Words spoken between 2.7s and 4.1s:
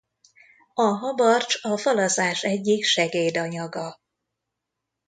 segédanyaga.